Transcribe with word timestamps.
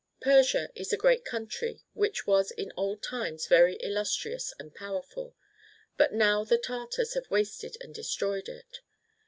Persia 0.21 0.71
is 0.73 0.91
a 0.91 0.97
great 0.97 1.23
country, 1.23 1.83
which 1.93 2.25
was 2.25 2.49
in 2.49 2.73
old 2.75 3.03
times 3.03 3.45
very 3.45 3.75
illustrious 3.83 4.51
and 4.57 4.73
powerful; 4.73 5.35
but 5.95 6.11
now 6.11 6.43
the 6.43 6.57
Tartars 6.57 7.13
have 7.13 7.29
wasted 7.29 7.77
and 7.81 7.93
destroyed 7.93 8.49
it. 8.49 8.79